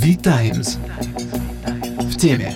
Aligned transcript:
V-Times. 0.00 0.78
В 2.02 2.16
теме. 2.16 2.54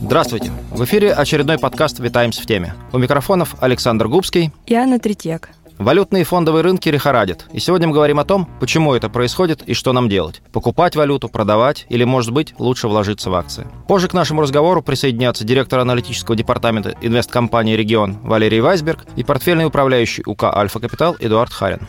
Здравствуйте! 0.00 0.50
В 0.70 0.82
эфире 0.84 1.12
очередной 1.12 1.58
подкаст 1.58 1.98
«Витаймс 1.98 2.38
в 2.38 2.46
теме». 2.46 2.72
У 2.94 2.98
микрофонов 2.98 3.56
Александр 3.60 4.08
Губский 4.08 4.50
и 4.64 4.74
Анна 4.74 4.98
Третьяк. 4.98 5.50
Валютные 5.76 6.22
и 6.22 6.24
фондовые 6.24 6.62
рынки 6.62 6.88
лихорадят. 6.88 7.44
И 7.52 7.60
сегодня 7.60 7.88
мы 7.88 7.94
говорим 7.94 8.18
о 8.20 8.24
том, 8.24 8.48
почему 8.58 8.94
это 8.94 9.10
происходит 9.10 9.62
и 9.66 9.74
что 9.74 9.92
нам 9.92 10.08
делать. 10.08 10.40
Покупать 10.50 10.96
валюту, 10.96 11.28
продавать 11.28 11.84
или, 11.90 12.04
может 12.04 12.32
быть, 12.32 12.54
лучше 12.58 12.88
вложиться 12.88 13.28
в 13.28 13.34
акции. 13.34 13.66
Позже 13.86 14.08
к 14.08 14.14
нашему 14.14 14.40
разговору 14.40 14.80
присоединятся 14.80 15.44
директор 15.44 15.80
аналитического 15.80 16.34
департамента 16.34 16.94
инвесткомпании 17.02 17.76
«Регион» 17.76 18.16
Валерий 18.22 18.60
Вайсберг 18.60 19.04
и 19.14 19.24
портфельный 19.24 19.66
управляющий 19.66 20.22
УК 20.24 20.44
«Альфа 20.44 20.80
Капитал» 20.80 21.16
Эдуард 21.20 21.52
Харин. 21.52 21.86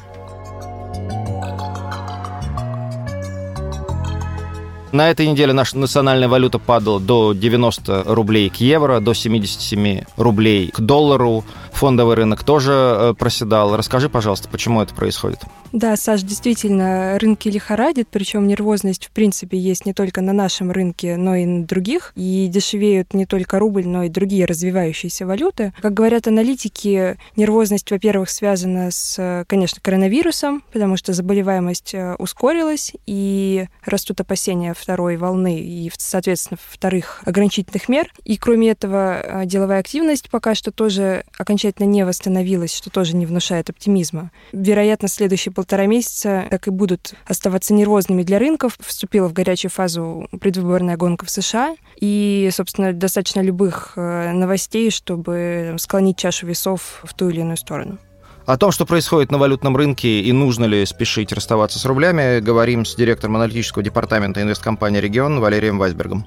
На 4.92 5.12
этой 5.12 5.28
неделе 5.28 5.54
наша 5.54 5.78
национальная 5.78 6.28
валюта 6.28 6.58
падала 6.58 7.00
до 7.00 7.34
90 7.34 8.06
рублей 8.08 8.50
к 8.50 8.56
евро, 8.56 9.00
до 9.00 9.14
77 9.14 10.02
рублей 10.18 10.72
к 10.72 10.80
доллару. 10.80 11.44
Фондовый 11.74 12.16
рынок 12.16 12.44
тоже 12.44 12.72
э, 12.74 13.14
проседал. 13.18 13.78
Расскажи, 13.78 14.10
пожалуйста, 14.10 14.50
почему 14.50 14.82
это 14.82 14.96
происходит? 14.96 15.42
Да, 15.72 15.96
Саш, 15.96 16.24
действительно, 16.24 17.18
рынки 17.20 17.48
лихорадят, 17.48 18.08
причем 18.10 18.48
нервозность, 18.48 19.06
в 19.06 19.12
принципе, 19.12 19.58
есть 19.58 19.86
не 19.86 19.94
только 19.94 20.22
на 20.22 20.34
нашем 20.34 20.72
рынке, 20.72 21.16
но 21.16 21.36
и 21.36 21.46
на 21.46 21.66
других. 21.66 22.12
И 22.16 22.48
дешевеют 22.52 23.14
не 23.14 23.26
только 23.26 23.60
рубль, 23.60 23.86
но 23.86 24.04
и 24.04 24.10
другие 24.10 24.46
развивающиеся 24.46 25.28
валюты. 25.28 25.74
Как 25.82 25.94
говорят 25.94 26.28
аналитики, 26.28 27.18
нервозность, 27.36 27.92
во-первых, 27.92 28.30
связана 28.30 28.90
с, 28.90 29.46
конечно, 29.48 29.80
коронавирусом, 29.82 30.64
потому 30.74 30.98
что 30.98 31.14
заболеваемость 31.14 31.94
э, 31.94 32.16
ускорилась, 32.16 32.94
и 33.06 33.68
растут 33.86 34.22
опасения 34.22 34.74
второй 34.74 35.18
волны 35.18 35.60
и, 35.60 35.92
соответственно, 35.98 36.58
вторых 36.62 37.22
ограничительных 37.26 37.90
мер. 37.90 38.12
И, 38.24 38.38
кроме 38.38 38.72
этого, 38.72 39.22
э, 39.22 39.46
деловая 39.46 39.80
активность 39.80 40.30
пока 40.32 40.56
что 40.56 40.72
тоже 40.72 41.24
окончательно 41.38 41.86
не 41.86 42.06
восстановилась, 42.06 42.76
что 42.76 42.90
тоже 42.90 43.16
не 43.16 43.26
внушает 43.26 43.70
оптимизма. 43.70 44.32
Вероятно, 44.52 45.08
следующий 45.08 45.52
полтора 45.60 45.88
месяца 45.88 46.46
так 46.50 46.68
и 46.68 46.72
будут 46.72 47.16
оставаться 47.28 47.74
нервозными 47.74 48.24
для 48.24 48.40
рынков. 48.40 48.78
Вступила 48.80 49.28
в 49.28 49.34
горячую 49.34 49.70
фазу 49.70 50.30
предвыборная 50.40 50.96
гонка 50.96 51.26
в 51.26 51.30
США, 51.30 51.76
и, 52.00 52.50
собственно, 52.54 52.94
достаточно 52.94 53.42
любых 53.42 53.92
э, 53.98 54.32
новостей, 54.32 54.90
чтобы 54.90 55.76
склонить 55.78 56.16
чашу 56.16 56.48
весов 56.48 57.02
в 57.04 57.14
ту 57.14 57.28
или 57.28 57.42
иную 57.42 57.58
сторону. 57.58 57.98
О 58.46 58.58
том, 58.58 58.72
что 58.72 58.86
происходит 58.86 59.34
на 59.34 59.38
валютном 59.38 59.76
рынке 59.76 60.22
и 60.22 60.32
нужно 60.32 60.64
ли 60.64 60.86
спешить 60.86 61.34
расставаться 61.34 61.78
с 61.78 61.84
рублями, 61.84 62.40
говорим 62.40 62.86
с 62.86 62.96
директором 62.96 63.36
аналитического 63.36 63.84
департамента 63.84 64.42
инвесткомпании 64.42 65.02
«Регион» 65.02 65.42
Валерием 65.42 65.78
Вайсбергом. 65.78 66.26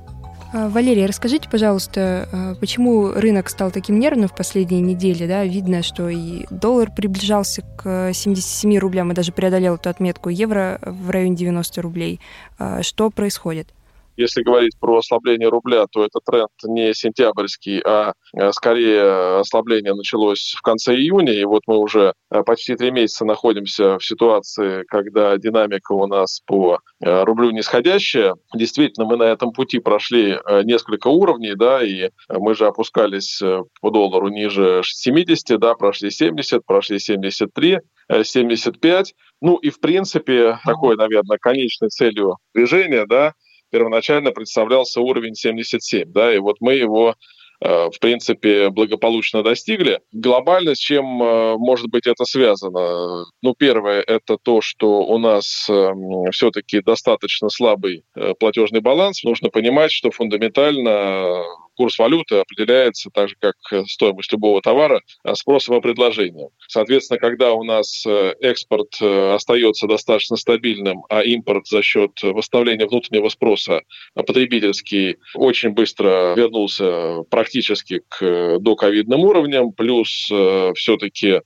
А, 0.55 0.69
Валерия, 0.69 1.07
расскажите, 1.07 1.49
пожалуйста, 1.49 2.29
а, 2.31 2.55
почему 2.57 3.13
рынок 3.13 3.49
стал 3.49 3.71
таким 3.71 3.99
нервным 3.99 4.29
в 4.29 4.37
последние 4.37 4.83
недели? 4.83 5.27
Да? 5.27 5.45
Видно, 5.45 5.83
что 5.83 6.11
и 6.11 6.45
доллар 6.51 6.91
приближался 6.95 7.63
к 7.79 8.13
77 8.13 8.77
рублям 8.79 9.11
и 9.11 9.15
даже 9.15 9.33
преодолел 9.33 9.77
эту 9.77 9.89
отметку 9.89 10.29
евро 10.29 10.79
в 10.83 11.09
районе 11.09 11.37
90 11.37 11.81
рублей. 11.81 12.21
А, 12.59 12.83
что 12.83 13.09
происходит? 13.09 13.69
Если 14.17 14.43
говорить 14.43 14.79
про 14.79 14.99
ослабление 14.99 15.49
рубля, 15.49 15.87
то 15.91 16.05
это 16.05 16.21
тренд 16.25 16.51
не 16.65 16.93
сентябрьский, 16.93 17.81
а 17.81 18.13
э, 18.37 18.53
скорее 18.53 19.41
ослабление 19.41 19.95
началось 19.95 20.55
в 20.57 20.61
конце 20.61 20.95
июня, 20.95 21.33
и 21.33 21.45
вот 21.45 21.63
мы 21.67 21.79
уже 21.79 22.13
э, 22.31 22.43
почти 22.43 22.77
три 22.77 22.91
месяца 22.91 23.25
находимся 23.25 23.99
в 23.99 24.05
ситуации, 24.05 24.85
когда 24.89 25.37
динамика 25.39 25.93
у 25.93 26.07
нас 26.07 26.41
по 26.47 26.79
э, 27.01 27.25
рублю 27.25 27.51
нисходящая. 27.53 28.35
Действительно, 28.55 29.07
мы 29.07 29.17
на 29.17 29.25
этом 29.25 29.53
пути 29.53 29.79
прошли 29.79 30.39
несколько 30.65 31.09
уровней, 31.09 31.55
да, 31.55 31.83
и 31.83 32.11
мы 32.29 32.55
же 32.55 32.67
опускались 32.67 33.41
по 33.81 33.91
доллару 33.91 34.29
ниже 34.29 34.83
70, 34.85 35.59
да, 35.59 35.75
прошли 35.75 36.11
70, 36.11 36.65
прошли 36.65 36.99
73, 36.99 37.79
75. 38.23 39.15
Ну 39.41 39.57
и, 39.57 39.71
в 39.71 39.81
принципе, 39.81 40.59
такой, 40.65 40.97
наверное, 40.97 41.39
конечной 41.39 41.89
целью 41.89 42.37
движения, 42.55 43.07
да, 43.07 43.35
первоначально 43.73 44.31
представлялся 44.31 45.01
уровень 45.01 45.35
77, 45.35 46.13
да, 46.13 46.33
и 46.33 46.39
вот 46.39 46.57
мы 46.61 46.75
его 46.75 47.17
э, 47.65 47.89
в 47.91 47.99
принципе, 48.01 48.69
благополучно 48.69 49.43
достигли. 49.43 50.01
Глобально 50.13 50.75
с 50.75 50.79
чем 50.79 51.23
э, 51.23 51.57
может 51.57 51.89
быть 51.89 52.07
это 52.07 52.25
связано? 52.25 53.25
Ну, 53.41 53.55
первое, 53.59 54.03
это 54.03 54.37
то, 54.37 54.61
что 54.61 55.01
у 55.01 55.19
нас 55.19 55.67
эм, 55.71 56.31
все-таки 56.33 56.81
достаточно 56.83 57.49
слабый 57.49 58.05
э, 58.15 58.35
платежный 58.39 58.81
баланс. 58.81 59.25
Нужно 59.25 59.49
понимать, 59.49 59.91
что 59.91 60.11
фундаментально 60.11 61.45
курс 61.83 61.99
валюты 61.99 62.37
определяется 62.37 63.11
так 63.11 63.29
же, 63.29 63.35
как 63.41 63.57
э, 63.73 63.83
стоимость 63.89 64.31
любого 64.31 64.63
товара, 64.63 65.01
э, 65.25 65.35
спросом 65.35 65.79
и 65.79 65.81
предложением. 65.81 66.51
Соответственно, 66.69 67.19
когда 67.19 67.55
у 67.55 67.65
нас 67.65 68.07
э, 68.07 68.35
экспорт 68.41 69.03
остается 69.03 69.89
достаточно 69.89 70.37
стабильным, 70.37 71.03
а 71.09 71.25
импорт 71.25 71.67
за 71.67 71.83
счет 71.83 72.13
восстановления 72.23 72.87
внутреннего 72.87 73.29
спроса 73.31 73.81
потребительский 74.15 75.17
очень 75.35 75.71
быстро 75.71 76.35
вернулся 76.37 77.25
практически 77.31 78.03
к 78.09 78.59
доковидным 78.61 79.21
уровням, 79.21 79.73
плюс 79.73 80.31
все-таки 80.77 81.41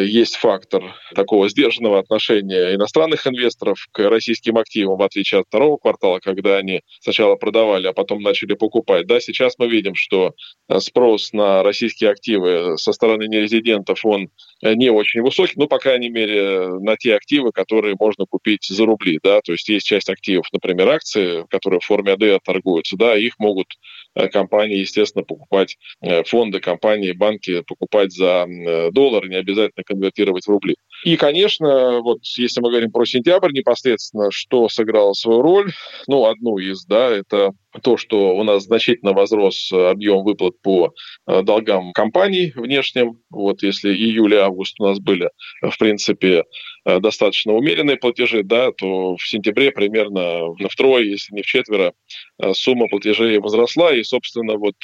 есть 0.00 0.36
фактор 0.36 0.94
такого 1.14 1.48
сдержанного 1.48 2.00
отношения 2.00 2.74
иностранных 2.74 3.26
инвесторов 3.26 3.86
к 3.92 4.08
российским 4.08 4.58
активам, 4.58 4.98
в 4.98 5.02
отличие 5.02 5.40
от 5.40 5.46
второго 5.46 5.76
квартала, 5.76 6.18
когда 6.18 6.56
они 6.56 6.80
сначала 7.00 7.36
продавали, 7.36 7.86
а 7.86 7.92
потом 7.92 8.22
начали 8.22 8.54
покупать. 8.54 9.06
Да, 9.06 9.20
сейчас 9.20 9.54
мы 9.58 9.67
видим, 9.68 9.94
что 9.94 10.34
э, 10.68 10.80
спрос 10.80 11.32
на 11.32 11.62
российские 11.62 12.10
активы 12.10 12.76
со 12.78 12.92
стороны 12.92 13.28
нерезидентов, 13.28 14.04
он 14.04 14.30
э, 14.62 14.74
не 14.74 14.90
очень 14.90 15.22
высокий, 15.22 15.54
ну, 15.56 15.68
по 15.68 15.78
крайней 15.78 16.08
мере, 16.08 16.68
на 16.80 16.96
те 16.96 17.14
активы, 17.14 17.52
которые 17.52 17.96
можно 17.98 18.26
купить 18.26 18.66
за 18.68 18.84
рубли, 18.86 19.18
да, 19.22 19.40
то 19.40 19.52
есть 19.52 19.68
есть 19.68 19.86
часть 19.86 20.08
активов, 20.08 20.46
например, 20.52 20.88
акции, 20.88 21.46
которые 21.50 21.80
в 21.80 21.84
форме 21.84 22.12
АДР 22.12 22.40
торгуются, 22.44 22.96
да, 22.96 23.16
их 23.16 23.38
могут 23.38 23.68
э, 24.14 24.28
компании, 24.28 24.78
естественно, 24.78 25.24
покупать, 25.24 25.76
фонды, 26.26 26.60
компании, 26.60 27.12
банки 27.12 27.62
покупать 27.62 28.12
за 28.12 28.46
доллар, 28.92 29.28
не 29.28 29.36
обязательно 29.36 29.84
конвертировать 29.84 30.46
в 30.46 30.50
рубли. 30.50 30.76
И, 31.04 31.16
конечно, 31.16 32.00
вот 32.00 32.18
если 32.36 32.60
мы 32.60 32.70
говорим 32.70 32.90
про 32.90 33.04
сентябрь 33.04 33.52
непосредственно, 33.52 34.30
что 34.30 34.68
сыграло 34.68 35.12
свою 35.12 35.42
роль, 35.42 35.72
ну, 36.06 36.26
одну 36.26 36.58
из, 36.58 36.84
да, 36.86 37.10
это 37.10 37.52
то, 37.82 37.96
что 37.96 38.34
у 38.36 38.42
нас 38.42 38.64
значительно 38.64 39.12
возрос 39.12 39.70
объем 39.72 40.24
выплат 40.24 40.60
по 40.62 40.92
э, 41.26 41.42
долгам 41.42 41.92
компаний 41.92 42.52
внешним. 42.56 43.20
Вот 43.30 43.62
если 43.62 43.92
июль 43.92 44.34
и 44.34 44.38
август 44.38 44.80
у 44.80 44.84
нас 44.84 44.98
были, 44.98 45.30
в 45.62 45.78
принципе, 45.78 46.44
э, 46.84 46.98
достаточно 47.00 47.52
умеренные 47.52 47.96
платежи, 47.96 48.42
да, 48.42 48.72
то 48.72 49.16
в 49.16 49.22
сентябре 49.22 49.70
примерно 49.70 50.54
втрое, 50.68 51.04
если 51.04 51.34
не 51.34 51.42
в 51.42 51.46
четверо, 51.46 51.92
э, 52.42 52.52
сумма 52.54 52.88
платежей 52.88 53.38
возросла. 53.38 53.94
И, 53.94 54.02
собственно, 54.02 54.56
вот 54.56 54.76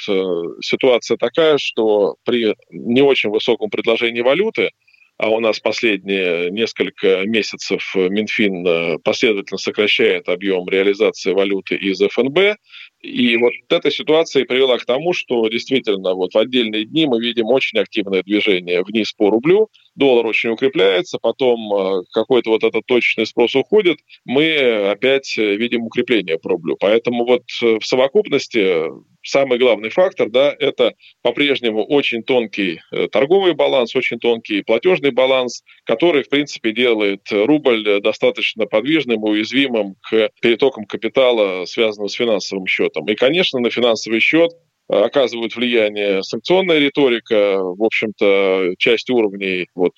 ситуация 0.61 1.17
такая, 1.17 1.57
что 1.57 2.15
при 2.23 2.55
не 2.69 3.01
очень 3.01 3.29
высоком 3.29 3.69
предложении 3.69 4.21
валюты 4.21 4.69
а 5.17 5.29
у 5.29 5.39
нас 5.39 5.59
последние 5.59 6.51
несколько 6.51 7.25
месяцев 7.25 7.93
Минфин 7.95 8.65
э, 8.67 8.97
последовательно 9.03 9.57
сокращает 9.57 10.27
объем 10.27 10.67
реализации 10.67 11.31
валюты 11.31 11.75
из 11.75 11.99
ФНБ. 11.99 12.57
И 13.05 13.37
вот 13.37 13.53
эта 13.69 13.91
ситуация 13.91 14.43
и 14.43 14.45
привела 14.45 14.77
к 14.77 14.85
тому, 14.85 15.13
что 15.13 15.47
действительно 15.47 16.13
вот 16.15 16.33
в 16.33 16.37
отдельные 16.37 16.85
дни 16.85 17.05
мы 17.05 17.21
видим 17.21 17.45
очень 17.47 17.79
активное 17.79 18.23
движение 18.23 18.83
вниз 18.83 19.13
по 19.13 19.29
рублю, 19.29 19.69
доллар 19.95 20.25
очень 20.25 20.49
укрепляется, 20.49 21.19
потом 21.21 21.73
э, 21.73 22.03
какой-то 22.11 22.49
вот 22.49 22.63
этот 22.63 22.85
точечный 22.85 23.25
спрос 23.25 23.55
уходит, 23.55 23.99
мы 24.25 24.89
опять 24.89 25.37
видим 25.37 25.83
укрепление 25.83 26.39
по 26.39 26.49
рублю. 26.49 26.77
Поэтому 26.79 27.25
вот 27.25 27.43
э, 27.61 27.77
в 27.79 27.85
совокупности 27.85 28.89
самый 29.25 29.57
главный 29.57 29.89
фактор, 29.89 30.29
да, 30.29 30.55
это 30.57 30.93
по-прежнему 31.21 31.83
очень 31.83 32.23
тонкий 32.23 32.79
э, 32.91 33.07
торговый 33.07 33.53
баланс, 33.53 33.95
очень 33.95 34.19
тонкий 34.19 34.61
платежный 34.61 35.11
баланс, 35.11 35.63
который, 35.83 36.23
в 36.23 36.29
принципе, 36.29 36.71
делает 36.71 37.21
рубль 37.31 38.01
достаточно 38.01 38.65
подвижным 38.65 39.25
и 39.25 39.29
уязвимым 39.31 39.95
к 40.01 40.29
перетокам 40.41 40.85
капитала, 40.85 41.65
связанным 41.65 42.09
с 42.09 42.13
финансовым 42.13 42.67
счетом. 42.67 42.94
И, 43.07 43.15
конечно, 43.15 43.59
на 43.59 43.69
финансовый 43.69 44.19
счет 44.19 44.51
оказывают 44.87 45.55
влияние 45.55 46.21
санкционная 46.23 46.79
риторика. 46.79 47.57
В 47.57 47.83
общем-то, 47.83 48.75
часть 48.77 49.09
уровней 49.09 49.67
вот 49.73 49.93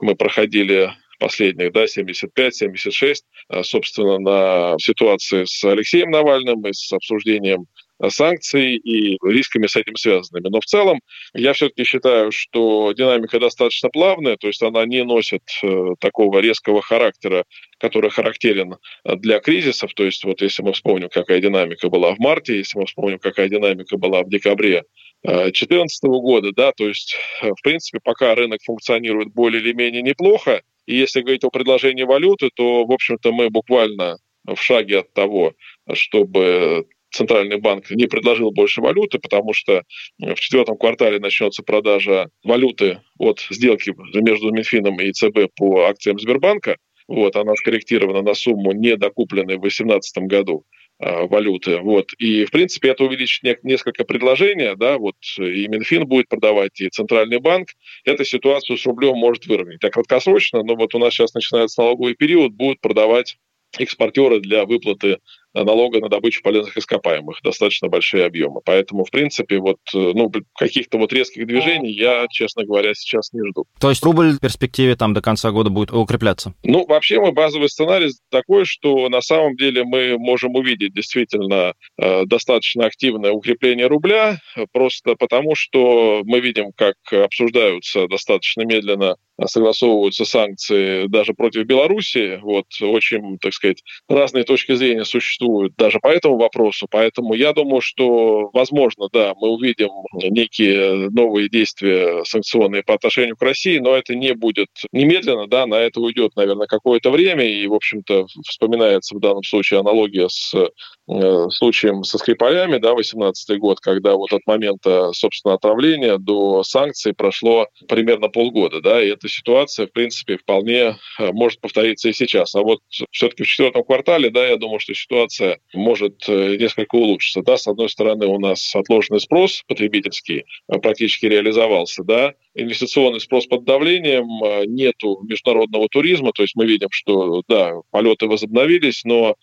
мы 0.00 0.14
проходили 0.14 0.90
последних, 1.18 1.72
да, 1.72 1.84
75-76, 1.84 3.14
собственно, 3.62 4.18
на 4.18 4.78
ситуации 4.78 5.44
с 5.46 5.64
Алексеем 5.64 6.10
Навальным 6.10 6.66
и 6.66 6.72
с 6.74 6.92
обсуждением 6.92 7.66
санкций 8.08 8.76
и 8.76 9.18
рисками 9.22 9.66
с 9.66 9.76
этим 9.76 9.96
связанными. 9.96 10.48
Но 10.48 10.60
в 10.60 10.64
целом 10.64 11.00
я 11.34 11.52
все-таки 11.52 11.84
считаю, 11.84 12.32
что 12.32 12.92
динамика 12.92 13.40
достаточно 13.40 13.88
плавная, 13.88 14.36
то 14.36 14.46
есть 14.46 14.62
она 14.62 14.84
не 14.86 15.04
носит 15.04 15.42
э, 15.62 15.94
такого 16.00 16.40
резкого 16.40 16.82
характера, 16.82 17.44
который 17.78 18.10
характерен 18.10 18.76
для 19.04 19.40
кризисов. 19.40 19.94
То 19.94 20.04
есть 20.04 20.24
вот 20.24 20.42
если 20.42 20.62
мы 20.62 20.72
вспомним, 20.72 21.08
какая 21.08 21.40
динамика 21.40 21.88
была 21.88 22.14
в 22.14 22.18
марте, 22.18 22.56
если 22.56 22.78
мы 22.78 22.86
вспомним, 22.86 23.18
какая 23.18 23.48
динамика 23.48 23.96
была 23.96 24.22
в 24.22 24.28
декабре 24.28 24.84
2014 25.22 26.04
года, 26.04 26.52
да, 26.52 26.72
то 26.72 26.86
есть, 26.86 27.16
в 27.42 27.62
принципе, 27.62 27.98
пока 28.02 28.34
рынок 28.34 28.60
функционирует 28.64 29.32
более 29.32 29.60
или 29.60 29.72
менее 29.72 30.02
неплохо, 30.02 30.62
и 30.86 30.96
если 30.96 31.20
говорить 31.20 31.44
о 31.44 31.50
предложении 31.50 32.04
валюты, 32.04 32.50
то, 32.54 32.84
в 32.84 32.92
общем-то, 32.92 33.32
мы 33.32 33.50
буквально 33.50 34.18
в 34.46 34.56
шаге 34.56 35.00
от 35.00 35.12
того, 35.12 35.54
чтобы 35.92 36.86
Центральный 37.16 37.58
банк 37.58 37.90
не 37.90 38.06
предложил 38.06 38.50
больше 38.50 38.82
валюты, 38.82 39.18
потому 39.18 39.54
что 39.54 39.84
в 40.18 40.34
четвертом 40.34 40.76
квартале 40.76 41.18
начнется 41.18 41.62
продажа 41.62 42.28
валюты 42.44 43.00
от 43.18 43.40
сделки 43.50 43.94
между 44.20 44.50
Минфином 44.52 45.00
и 45.00 45.12
ЦБ 45.12 45.54
по 45.56 45.86
акциям 45.86 46.18
Сбербанка. 46.18 46.76
Вот, 47.08 47.36
она 47.36 47.54
скорректирована 47.54 48.20
на 48.20 48.34
сумму 48.34 48.72
недокупленной 48.72 49.56
в 49.56 49.62
2018 49.62 50.24
году 50.24 50.66
а, 50.98 51.26
валюты. 51.26 51.78
Вот. 51.78 52.12
И, 52.18 52.44
в 52.44 52.50
принципе, 52.50 52.90
это 52.90 53.04
увеличит 53.04 53.62
несколько 53.62 54.04
предложений, 54.04 54.76
да, 54.76 54.98
вот 54.98 55.16
и 55.38 55.68
Минфин 55.68 56.06
будет 56.06 56.28
продавать, 56.28 56.80
и 56.82 56.90
Центральный 56.90 57.38
банк. 57.38 57.70
Эта 58.04 58.26
ситуацию 58.26 58.76
с 58.76 58.84
рублем 58.84 59.16
может 59.16 59.46
выровнять. 59.46 59.80
Так 59.80 59.94
краткосрочно, 59.94 60.62
но 60.62 60.74
вот 60.74 60.94
у 60.94 60.98
нас 60.98 61.14
сейчас 61.14 61.32
начинается 61.32 61.80
налоговый 61.80 62.14
период, 62.14 62.52
будут 62.52 62.80
продавать 62.80 63.38
экспортеры 63.78 64.40
для 64.40 64.64
выплаты 64.64 65.18
налога 65.64 66.00
на 66.00 66.08
добычу 66.08 66.42
полезных 66.42 66.76
ископаемых, 66.76 67.40
достаточно 67.42 67.88
большие 67.88 68.24
объемы. 68.24 68.60
Поэтому, 68.64 69.04
в 69.04 69.10
принципе, 69.10 69.58
вот, 69.58 69.78
э, 69.94 70.12
ну, 70.14 70.30
каких-то 70.54 70.98
вот 70.98 71.12
резких 71.12 71.46
движений 71.46 71.92
я, 71.92 72.26
честно 72.30 72.64
говоря, 72.64 72.94
сейчас 72.94 73.32
не 73.32 73.48
жду. 73.48 73.64
То 73.80 73.90
есть 73.90 74.04
рубль 74.04 74.32
в 74.32 74.40
перспективе 74.40 74.96
там 74.96 75.14
до 75.14 75.22
конца 75.22 75.50
года 75.50 75.70
будет 75.70 75.92
укрепляться? 75.92 76.54
Ну, 76.62 76.86
вообще 76.86 77.20
мы 77.20 77.32
базовый 77.32 77.68
сценарий 77.68 78.10
такой, 78.30 78.64
что 78.64 79.08
на 79.08 79.20
самом 79.20 79.56
деле 79.56 79.84
мы 79.84 80.18
можем 80.18 80.54
увидеть 80.54 80.94
действительно 80.94 81.74
э, 81.98 82.24
достаточно 82.26 82.86
активное 82.86 83.32
укрепление 83.32 83.86
рубля, 83.86 84.38
просто 84.72 85.14
потому 85.14 85.54
что 85.54 86.22
мы 86.24 86.40
видим, 86.40 86.72
как 86.76 86.96
обсуждаются 87.12 88.06
достаточно 88.08 88.62
медленно 88.62 89.16
согласовываются 89.44 90.24
санкции 90.24 91.06
даже 91.08 91.34
против 91.34 91.64
Беларуси. 91.64 92.38
Вот 92.42 92.66
очень, 92.80 93.38
так 93.38 93.52
сказать, 93.52 93.82
разные 94.08 94.44
точки 94.44 94.74
зрения 94.74 95.04
существуют 95.04 95.45
существуют 95.46 95.74
даже 95.76 95.98
по 96.00 96.08
этому 96.08 96.36
вопросу. 96.38 96.86
Поэтому 96.90 97.34
я 97.34 97.52
думаю, 97.52 97.80
что, 97.80 98.50
возможно, 98.52 99.08
да, 99.12 99.34
мы 99.40 99.48
увидим 99.48 99.90
некие 100.12 101.10
новые 101.10 101.48
действия 101.48 102.24
санкционные 102.24 102.82
по 102.82 102.94
отношению 102.94 103.36
к 103.36 103.42
России, 103.42 103.78
но 103.78 103.96
это 103.96 104.14
не 104.14 104.34
будет 104.34 104.68
немедленно, 104.92 105.46
да, 105.46 105.66
на 105.66 105.76
это 105.76 106.00
уйдет, 106.00 106.32
наверное, 106.36 106.66
какое-то 106.66 107.10
время. 107.10 107.44
И, 107.44 107.66
в 107.66 107.74
общем-то, 107.74 108.26
вспоминается 108.46 109.16
в 109.16 109.20
данном 109.20 109.42
случае 109.42 109.80
аналогия 109.80 110.28
с 110.28 110.54
э, 110.54 111.46
случаем 111.50 112.04
со 112.04 112.18
Скрипалями, 112.18 112.78
да, 112.78 112.94
18 112.94 113.58
год, 113.58 113.80
когда 113.80 114.14
вот 114.14 114.32
от 114.32 114.46
момента, 114.46 115.12
собственно, 115.12 115.54
отравления 115.54 116.18
до 116.18 116.62
санкций 116.62 117.14
прошло 117.14 117.66
примерно 117.88 118.28
полгода, 118.28 118.80
да, 118.80 119.02
и 119.02 119.08
эта 119.08 119.28
ситуация, 119.28 119.86
в 119.86 119.92
принципе, 119.92 120.36
вполне 120.36 120.96
э, 121.18 121.32
может 121.32 121.60
повториться 121.60 122.08
и 122.08 122.12
сейчас. 122.12 122.54
А 122.54 122.62
вот 122.62 122.80
все-таки 123.10 123.44
в 123.44 123.46
четвертом 123.46 123.84
квартале, 123.84 124.30
да, 124.30 124.46
я 124.46 124.56
думаю, 124.56 124.80
что 124.80 124.94
ситуация 124.94 125.25
ситуация 125.26 125.58
может 125.74 126.28
э, 126.28 126.56
несколько 126.56 126.94
улучшиться. 126.96 127.42
Да? 127.42 127.56
С 127.56 127.66
одной 127.66 127.88
стороны, 127.88 128.26
у 128.26 128.38
нас 128.38 128.74
отложенный 128.74 129.20
спрос 129.20 129.62
потребительский 129.66 130.44
э, 130.68 130.78
практически 130.78 131.26
реализовался, 131.26 132.02
да, 132.04 132.34
инвестиционный 132.54 133.20
спрос 133.20 133.46
под 133.46 133.64
давлением, 133.64 134.26
э, 134.44 134.66
нету 134.66 135.20
международного 135.28 135.88
туризма, 135.88 136.32
то 136.32 136.42
есть 136.42 136.54
мы 136.56 136.66
видим, 136.66 136.88
что, 136.90 137.42
да, 137.48 137.74
полеты 137.90 138.26
возобновились, 138.26 139.02
но 139.04 139.36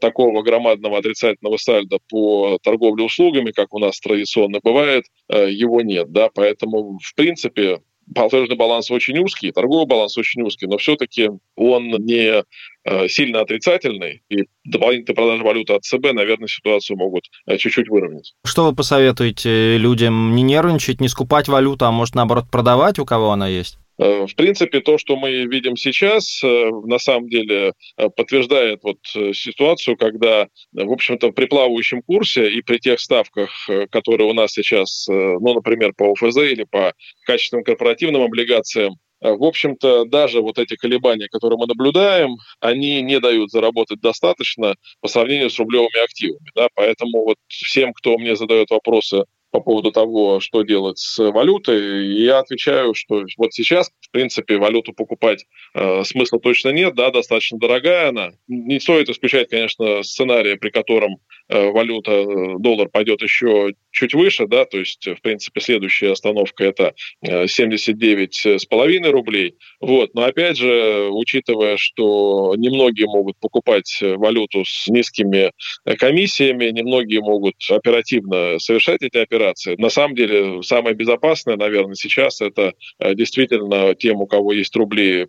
такого 0.00 0.42
громадного 0.42 0.98
отрицательного 0.98 1.56
сальда 1.56 1.98
по 2.08 2.58
торговле 2.62 3.04
услугами, 3.04 3.50
как 3.50 3.72
у 3.74 3.78
нас 3.78 3.98
традиционно 4.00 4.60
бывает, 4.62 5.04
его 5.28 5.80
нет, 5.80 6.10
да, 6.12 6.28
поэтому, 6.32 6.98
в 7.02 7.14
принципе, 7.14 7.80
платежный 8.14 8.56
баланс 8.56 8.90
очень 8.90 9.18
узкий, 9.18 9.52
торговый 9.52 9.86
баланс 9.86 10.16
очень 10.18 10.42
узкий, 10.42 10.66
но 10.66 10.78
все-таки 10.78 11.30
он 11.56 11.88
не 11.88 12.44
э, 12.84 13.08
сильно 13.08 13.40
отрицательный, 13.40 14.22
и 14.28 14.46
дополнительные 14.64 15.14
продажи 15.14 15.44
валюты 15.44 15.74
от 15.74 15.84
ЦБ, 15.84 16.12
наверное, 16.12 16.48
ситуацию 16.48 16.96
могут 16.96 17.24
э, 17.46 17.56
чуть-чуть 17.56 17.88
выровнять. 17.88 18.34
Что 18.44 18.66
вы 18.66 18.74
посоветуете 18.74 19.76
людям 19.76 20.34
не 20.34 20.42
нервничать, 20.42 21.00
не 21.00 21.08
скупать 21.08 21.48
валюту, 21.48 21.84
а 21.86 21.90
может, 21.90 22.14
наоборот, 22.14 22.46
продавать, 22.50 22.98
у 22.98 23.04
кого 23.04 23.30
она 23.30 23.48
есть? 23.48 23.78
Э, 24.00 24.26
в 24.26 24.34
принципе, 24.34 24.80
то, 24.80 24.96
что 24.96 25.16
мы 25.16 25.44
видим 25.44 25.76
сейчас, 25.76 26.42
э, 26.42 26.70
на 26.86 26.98
самом 26.98 27.28
деле 27.28 27.74
э, 27.98 28.08
подтверждает 28.08 28.80
вот 28.82 28.98
ситуацию, 29.34 29.96
когда, 29.98 30.48
в 30.72 30.90
общем-то, 30.90 31.32
при 31.32 31.44
плавающем 31.44 32.00
курсе 32.02 32.50
и 32.50 32.62
при 32.62 32.78
тех 32.78 32.98
ставках, 32.98 33.50
которые 33.90 34.30
у 34.30 34.32
нас 34.32 34.52
сейчас, 34.52 35.06
ну, 35.08 35.54
например, 35.54 35.92
по 35.96 36.12
ОФЗ 36.12 36.36
или 36.38 36.64
по 36.64 36.94
качественным 37.26 37.64
корпоративным 37.64 38.22
облигациям, 38.22 38.94
в 39.20 39.44
общем-то, 39.44 40.06
даже 40.06 40.40
вот 40.40 40.58
эти 40.58 40.76
колебания, 40.76 41.28
которые 41.28 41.58
мы 41.58 41.66
наблюдаем, 41.66 42.36
они 42.60 43.02
не 43.02 43.20
дают 43.20 43.50
заработать 43.50 44.00
достаточно 44.00 44.76
по 45.00 45.08
сравнению 45.08 45.50
с 45.50 45.58
рублевыми 45.58 46.02
активами. 46.02 46.50
Да? 46.54 46.68
Поэтому 46.74 47.24
вот 47.24 47.36
всем, 47.48 47.92
кто 47.92 48.16
мне 48.16 48.34
задает 48.34 48.70
вопросы 48.70 49.24
по 49.50 49.60
поводу 49.60 49.90
того, 49.92 50.40
что 50.40 50.62
делать 50.62 50.98
с 50.98 51.18
валютой, 51.18 52.06
я 52.22 52.38
отвечаю, 52.38 52.94
что 52.94 53.24
вот 53.36 53.52
сейчас, 53.52 53.90
в 54.00 54.10
принципе, 54.10 54.58
валюту 54.58 54.92
покупать 54.92 55.46
э, 55.74 56.04
смысла 56.04 56.40
точно 56.40 56.70
нет, 56.70 56.94
да, 56.94 57.10
достаточно 57.10 57.58
дорогая 57.58 58.08
она. 58.08 58.30
Не 58.48 58.80
стоит 58.80 59.08
исключать, 59.08 59.48
конечно, 59.48 60.02
сценария, 60.02 60.56
при 60.56 60.70
котором 60.70 61.18
э, 61.48 61.70
валюта, 61.70 62.12
э, 62.12 62.58
доллар 62.58 62.88
пойдет 62.88 63.22
еще 63.22 63.72
чуть 63.90 64.14
выше, 64.14 64.46
да, 64.46 64.64
то 64.64 64.78
есть, 64.78 65.06
в 65.06 65.20
принципе, 65.20 65.60
следующая 65.60 66.12
остановка 66.12 66.64
это 66.64 66.94
79,5 67.24 69.06
э, 69.06 69.10
рублей. 69.10 69.56
Вот. 69.80 70.14
Но 70.14 70.24
опять 70.24 70.56
же, 70.56 71.08
учитывая, 71.10 71.76
что 71.76 72.54
немногие 72.56 73.06
могут 73.06 73.38
покупать 73.38 73.98
валюту 74.00 74.64
с 74.64 74.86
низкими 74.88 75.52
э, 75.84 75.96
комиссиями, 75.96 76.66
немногие 76.66 77.20
могут 77.20 77.56
оперативно 77.68 78.58
совершать 78.58 79.02
эти 79.02 79.18
операции. 79.18 79.76
На 79.76 79.90
самом 79.90 80.14
деле, 80.14 80.62
самое 80.62 80.94
безопасное, 80.94 81.56
наверное, 81.56 81.94
сейчас 81.94 82.40
это 82.40 82.74
э, 82.98 83.14
действительно 83.14 83.94
тем, 83.94 84.20
у 84.20 84.26
кого 84.26 84.52
есть 84.52 84.74
рубли, 84.76 85.28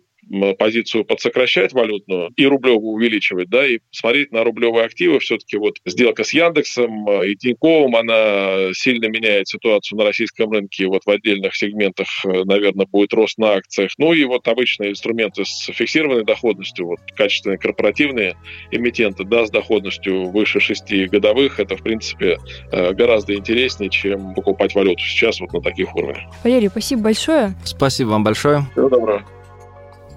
позицию 0.58 1.04
подсокращать 1.04 1.72
валютную 1.72 2.30
и 2.36 2.46
рублевую 2.46 2.94
увеличивать, 2.94 3.48
да, 3.48 3.66
и 3.66 3.78
смотреть 3.90 4.32
на 4.32 4.44
рублевые 4.44 4.84
активы. 4.84 5.18
Все-таки 5.20 5.56
вот 5.56 5.76
сделка 5.84 6.24
с 6.24 6.32
Яндексом 6.32 7.10
и 7.22 7.34
Тиньковым, 7.36 7.96
она 7.96 8.72
сильно 8.74 9.06
меняет 9.06 9.48
ситуацию 9.48 9.98
на 9.98 10.04
российском 10.04 10.50
рынке. 10.50 10.86
Вот 10.86 11.02
в 11.04 11.10
отдельных 11.10 11.54
сегментах, 11.56 12.06
э, 12.24 12.44
наверное, 12.44 12.86
будет 12.86 13.12
рост 13.12 13.38
на 13.38 13.52
акциях. 13.52 13.92
Ну 13.98 14.12
и 14.12 14.24
вот 14.24 14.46
обычные 14.48 14.90
инструменты 14.90 15.44
с 15.44 15.70
фиксированной 15.72 16.24
доходностью, 16.24 16.86
вот 16.86 17.00
качественные 17.14 17.58
корпоративные 17.58 18.36
эмитенты, 18.70 19.24
да, 19.24 19.46
с 19.46 19.50
доходностью 19.50 20.30
выше 20.30 20.60
6 20.60 21.08
годовых, 21.08 21.60
это, 21.60 21.76
в 21.76 21.82
принципе, 21.82 22.38
э, 22.72 22.92
гораздо 22.92 23.34
интереснее, 23.34 23.90
чем 23.90 24.34
покупать 24.34 24.74
валюту 24.74 25.02
сейчас 25.02 25.40
вот 25.40 25.52
на 25.52 25.60
таких 25.60 25.94
уровнях. 25.94 26.22
Валерий, 26.44 26.68
спасибо 26.68 27.02
большое. 27.02 27.54
Спасибо 27.64 28.10
вам 28.10 28.24
большое. 28.24 28.62
Всего 28.72 28.88
доброго. 28.88 29.41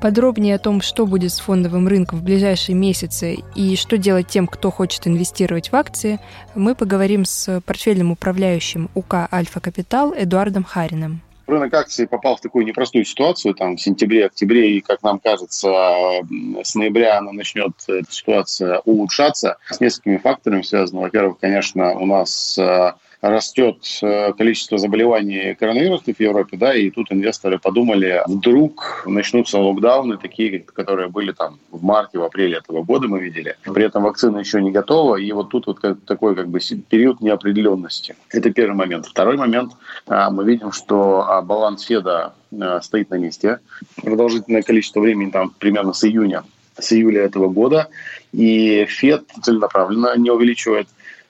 Подробнее 0.05 0.53
о 0.53 0.59
том, 0.59 0.81
что 0.81 1.07
будет 1.07 1.31
с 1.31 1.39
фондовым 1.39 1.87
рынком 1.87 2.19
в 2.19 2.23
ближайшие 2.23 2.75
месяцы 2.75 3.37
и 3.55 3.75
что 3.75 3.97
делать 3.97 4.27
тем, 4.27 4.45
кто 4.45 4.69
хочет 4.69 5.07
инвестировать 5.07 5.71
в 5.71 5.75
акции, 5.75 6.19
мы 6.53 6.75
поговорим 6.75 7.25
с 7.25 7.59
портфельным 7.65 8.11
управляющим 8.11 8.91
УК 8.93 9.27
«Альфа 9.33 9.59
Капитал» 9.59 10.13
Эдуардом 10.15 10.63
Хариным. 10.63 11.21
Рынок 11.47 11.73
акций 11.73 12.07
попал 12.07 12.35
в 12.35 12.41
такую 12.41 12.67
непростую 12.67 13.03
ситуацию, 13.03 13.55
там, 13.55 13.77
в 13.77 13.81
сентябре-октябре, 13.81 14.77
и, 14.77 14.81
как 14.81 15.01
нам 15.01 15.17
кажется, 15.17 15.71
с 16.63 16.75
ноября 16.75 17.17
она 17.17 17.31
начнет, 17.31 17.71
эта 17.87 18.11
ситуация, 18.11 18.81
улучшаться 18.85 19.57
с 19.71 19.79
несколькими 19.79 20.17
факторами 20.17 20.61
связано. 20.61 21.01
Во-первых, 21.01 21.39
конечно, 21.39 21.93
у 21.97 22.05
нас 22.05 22.59
э, 22.59 22.93
растет 23.21 23.77
э, 24.01 24.33
количество 24.33 24.77
заболеваний 24.77 25.55
коронавирусом 25.55 26.13
в 26.13 26.19
Европе, 26.19 26.57
да, 26.57 26.75
и 26.75 26.89
тут 26.89 27.11
инвесторы 27.11 27.59
подумали, 27.59 28.21
вдруг 28.27 29.03
начнутся 29.05 29.59
локдауны, 29.59 30.17
такие, 30.17 30.59
которые 30.59 31.07
были 31.07 31.31
там 31.31 31.59
в 31.71 31.83
марте, 31.83 32.19
в 32.19 32.23
апреле 32.23 32.57
этого 32.57 32.83
года 32.83 33.07
мы 33.07 33.19
видели. 33.19 33.55
При 33.63 33.85
этом 33.85 34.03
вакцина 34.03 34.39
еще 34.39 34.61
не 34.61 34.71
готова, 34.71 35.15
и 35.15 35.31
вот 35.31 35.49
тут 35.49 35.67
вот 35.67 35.79
такой 36.05 36.35
как 36.35 36.49
бы 36.49 36.59
период 36.89 37.21
неопределенности. 37.21 38.15
Это 38.31 38.51
первый 38.51 38.75
момент. 38.75 39.05
Второй 39.05 39.37
момент, 39.37 39.73
а, 40.07 40.29
мы 40.29 40.45
видим, 40.45 40.71
что 40.71 41.25
а, 41.27 41.41
баланс 41.41 41.83
Феда 41.83 42.33
а, 42.59 42.81
стоит 42.81 43.09
на 43.09 43.15
месте 43.15 43.59
продолжительное 44.01 44.61
количество 44.61 44.99
времени, 44.99 45.31
там 45.31 45.53
примерно 45.57 45.93
с 45.93 46.03
июня, 46.03 46.43
с 46.77 46.91
июля 46.93 47.23
этого 47.23 47.47
года, 47.49 47.89
и 48.31 48.85
Фед 48.85 49.23
целенаправленно 49.41 50.17
не 50.17 50.29
увеличивает 50.29 50.87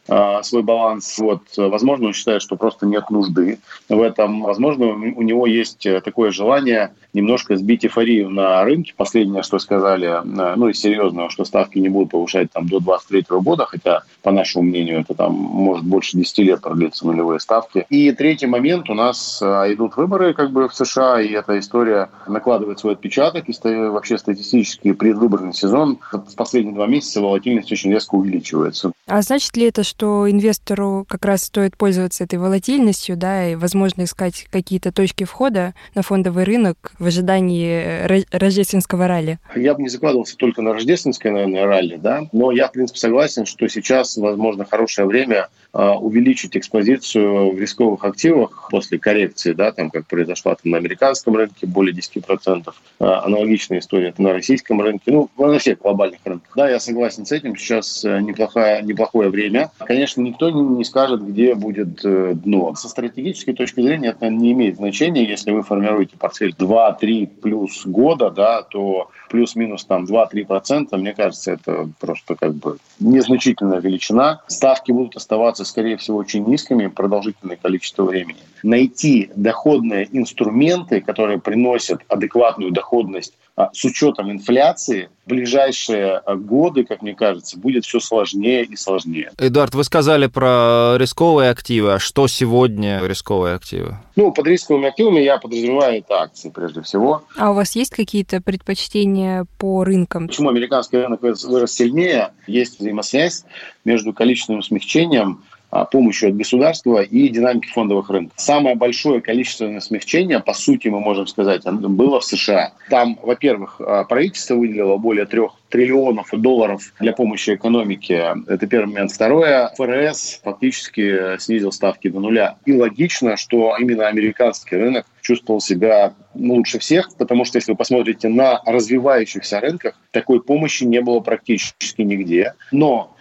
свой 0.08 0.62
баланс. 0.62 1.18
Вот, 1.18 1.42
возможно, 1.58 2.08
он 2.08 2.14
считает, 2.14 2.42
что 2.42 2.56
просто 2.56 2.86
нет 2.86 3.10
нужды 3.10 3.60
в 3.90 4.02
этом. 4.02 4.42
Возможно, 4.42 4.88
у 4.88 5.22
него 5.22 5.48
есть 5.48 5.88
такое 6.04 6.32
желание 6.32 6.94
немножко 7.16 7.56
сбить 7.56 7.86
эйфорию 7.86 8.30
на 8.30 8.64
рынке. 8.64 8.94
Последнее, 8.96 9.42
что 9.42 9.58
сказали, 9.58 10.22
ну 10.24 10.68
и 10.68 10.74
серьезно, 10.74 11.30
что 11.30 11.46
ставки 11.46 11.80
не 11.80 11.90
будут 11.90 12.12
повышать 12.12 12.52
там 12.52 12.68
до 12.68 12.80
2023 12.80 13.38
года, 13.40 13.66
хотя, 13.66 14.04
по 14.22 14.32
нашему 14.32 14.66
мнению, 14.66 15.00
это 15.00 15.16
там 15.16 15.34
может 15.34 15.86
больше 15.86 16.18
10 16.18 16.38
лет 16.40 16.62
продлиться 16.62 17.08
нулевые 17.08 17.40
ставки. 17.40 17.86
И 17.90 18.12
третий 18.12 18.48
момент, 18.48 18.90
у 18.90 18.94
нас 18.94 19.42
идут 19.42 19.98
выборы 19.98 20.34
как 20.34 20.52
бы 20.52 20.68
в 20.68 20.76
США, 20.76 21.22
и 21.22 21.32
эта 21.32 21.58
история 21.58 22.10
накладывает 22.28 22.80
свой 22.80 22.94
отпечаток, 22.94 23.50
и 23.50 23.54
вообще 23.64 24.18
статистически 24.18 24.92
предвыборный 24.92 25.54
сезон 25.54 26.00
в 26.12 26.36
последние 26.36 26.76
два 26.76 26.88
месяца 26.88 27.22
волатильность 27.22 27.72
очень 27.72 27.92
резко 27.92 28.16
увеличивается. 28.16 28.92
А 29.08 29.22
значит 29.22 29.56
ли 29.56 29.68
это, 29.68 29.84
что 29.84 30.30
инвестору 30.30 31.06
как 31.08 31.24
раз 31.26 31.44
стоит 31.44 31.78
пользоваться 31.78 32.24
этой 32.24 32.40
волатильностью, 32.40 33.16
да, 33.16 33.52
и, 33.52 33.56
возможно, 33.56 34.04
искать 34.04 34.48
какие-то 34.52 34.92
точки 34.92 35.24
входа 35.24 35.74
на 35.94 36.02
фондовый 36.02 36.44
рынок 36.44 36.94
в 37.00 37.05
ожидании 37.08 38.26
рождественского 38.32 39.08
ралли? 39.08 39.40
Я 39.56 39.74
бы 39.74 39.82
не 39.82 39.90
закладывался 39.90 40.38
только 40.38 40.62
на 40.62 40.74
рождественское, 40.74 41.32
наверное, 41.32 41.66
ралли, 41.66 41.96
да, 41.98 42.28
но 42.32 42.52
я, 42.52 42.68
в 42.68 42.72
принципе, 42.72 43.00
согласен, 43.00 43.46
что 43.46 43.68
сейчас, 43.68 44.18
возможно, 44.18 44.66
хорошее 44.66 45.08
время 45.08 45.50
увеличить 45.76 46.56
экспозицию 46.56 47.52
в 47.52 47.60
рисковых 47.60 48.04
активах 48.06 48.70
после 48.72 48.98
коррекции, 48.98 49.52
да, 49.52 49.72
там, 49.72 49.90
как 49.92 50.06
произошла 50.08 50.56
там, 50.56 50.72
на 50.72 50.78
американском 50.78 51.36
рынке, 51.36 51.68
более 51.68 51.94
10%. 51.94 52.74
А, 53.00 53.26
аналогичная 53.26 53.80
история 53.80 54.14
на 54.18 54.32
российском 54.32 54.82
рынке, 54.82 55.12
ну, 55.12 55.30
на 55.38 55.60
всех 55.60 55.80
глобальных 55.80 56.20
рынках. 56.24 56.52
Да, 56.56 56.70
я 56.70 56.80
согласен 56.80 57.26
с 57.26 57.32
этим. 57.32 57.58
Сейчас 57.58 58.06
э, 58.06 58.22
неплохое, 58.22 58.82
неплохое 58.84 59.30
время. 59.30 59.72
Конечно, 59.80 60.22
никто 60.22 60.50
не 60.50 60.86
скажет, 60.86 61.22
где 61.22 61.56
будет 61.56 62.06
э, 62.06 62.34
дно. 62.36 62.74
Со 62.76 62.88
стратегической 62.88 63.54
точки 63.54 63.82
зрения 63.82 64.10
это 64.10 64.30
не 64.30 64.54
имеет 64.54 64.78
значения. 64.78 65.26
Если 65.26 65.52
вы 65.52 65.64
формируете 65.64 66.16
портфель 66.18 66.56
2-3 66.58 67.28
плюс 67.42 67.86
года, 67.86 68.30
да, 68.30 68.62
то 68.62 69.10
плюс-минус 69.30 69.84
там 69.84 70.06
2-3%, 70.06 70.96
мне 70.98 71.14
кажется, 71.14 71.52
это 71.52 71.90
просто 72.00 72.36
как 72.36 72.54
бы 72.54 72.78
незначительная 73.00 73.82
величина. 73.82 74.42
Ставки 74.48 74.94
будут 74.94 75.18
оставаться, 75.18 75.65
скорее 75.66 75.98
всего, 75.98 76.18
очень 76.18 76.46
низкими 76.46 76.88
продолжительное 76.88 77.58
количество 77.58 78.04
времени. 78.04 78.40
Найти 78.64 79.30
доходные 79.36 80.08
инструменты, 80.12 81.02
которые 81.02 81.40
приносят 81.40 82.02
адекватную 82.08 82.72
доходность 82.72 83.34
а, 83.58 83.70
с 83.72 83.86
учетом 83.86 84.30
инфляции 84.32 85.10
в 85.26 85.30
ближайшие 85.30 86.18
а, 86.18 86.36
годы, 86.36 86.84
как 86.84 87.02
мне 87.02 87.16
кажется, 87.16 87.58
будет 87.58 87.86
все 87.86 88.02
сложнее 88.02 88.66
и 88.66 88.76
сложнее. 88.76 89.32
Эдуард, 89.38 89.74
вы 89.76 89.86
сказали 89.86 90.28
про 90.28 90.98
рисковые 90.98 91.52
активы. 91.52 91.94
А 91.94 92.00
что 92.00 92.28
сегодня 92.28 93.02
рисковые 93.06 93.56
активы? 93.56 93.98
Ну, 94.18 94.34
под 94.34 94.48
рисковыми 94.48 94.90
активами 94.90 95.22
я 95.22 95.38
подразумеваю 95.38 96.00
это 96.00 96.24
акции 96.24 96.50
прежде 96.50 96.82
всего. 96.82 97.24
А 97.38 97.52
у 97.52 97.54
вас 97.54 97.78
есть 97.78 97.92
какие-то 97.92 98.42
предпочтения 98.42 99.46
по 99.58 99.86
рынкам? 99.86 100.28
Почему 100.28 100.50
американский 100.50 100.98
рынок 100.98 101.22
вырос 101.22 101.72
сильнее? 101.72 102.34
Есть 102.48 102.82
взаимосвязь 102.82 103.46
между 103.86 104.12
количественным 104.12 104.64
смягчением 104.64 105.44
помощью 105.84 106.30
от 106.30 106.38
государства 106.38 107.02
и 107.02 107.28
динамики 107.28 107.68
фондовых 107.68 108.10
рынков. 108.10 108.34
Самое 108.38 108.76
большое 108.76 109.20
количественное 109.20 109.82
смягчение, 109.82 110.40
по 110.40 110.54
сути, 110.54 110.88
мы 110.88 111.02
можем 111.02 111.28
сказать, 111.28 111.64
было 111.66 112.22
в 112.22 112.24
США. 112.24 112.72
Там, 112.90 113.20
во-первых, 113.22 113.82
а, 113.82 114.06
правительство 114.06 114.56
выделило 114.56 114.96
более 114.96 115.26
трех 115.26 115.56
триллионов 115.70 116.30
долларов 116.32 116.94
для 117.02 117.12
помощи 117.12 117.56
экономике. 117.56 118.36
Это 118.48 118.66
первый 118.68 118.94
момент. 118.94 119.12
Второе, 119.12 119.72
ФРС 119.76 120.40
фактически 120.42 121.38
снизил 121.40 121.74
ставки 121.74 122.08
до 122.08 122.22
нуля. 122.22 122.56
И 122.66 122.72
логично, 122.72 123.36
что 123.36 123.76
именно 123.78 124.08
американский 124.08 124.78
рынок 124.78 125.06
чувствовал 125.22 125.60
себя 125.60 126.14
лучше 126.36 126.80
всех, 126.80 127.10
потому 127.18 127.44
что 127.44 127.58
если 127.58 127.72
вы 127.72 127.78
посмотрите 127.78 128.30
на 128.30 128.62
развивающихся 128.66 129.60
рынках, 129.60 130.00
такой 130.12 130.42
помощи 130.42 130.84
не 130.84 131.02
было 131.02 131.20
практически 131.20 132.04
нигде. 132.04 132.54
Но 132.72 133.12
а 133.12 133.15